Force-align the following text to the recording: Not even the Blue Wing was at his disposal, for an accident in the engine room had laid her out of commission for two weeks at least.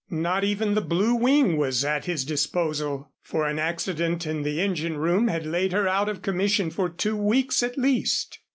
Not 0.09 0.43
even 0.43 0.73
the 0.73 0.81
Blue 0.81 1.13
Wing 1.13 1.57
was 1.57 1.85
at 1.85 2.05
his 2.05 2.25
disposal, 2.25 3.11
for 3.21 3.45
an 3.45 3.59
accident 3.59 4.25
in 4.25 4.41
the 4.41 4.59
engine 4.59 4.97
room 4.97 5.27
had 5.27 5.45
laid 5.45 5.73
her 5.73 5.87
out 5.87 6.09
of 6.09 6.23
commission 6.23 6.71
for 6.71 6.89
two 6.89 7.15
weeks 7.15 7.61
at 7.61 7.77
least. 7.77 8.39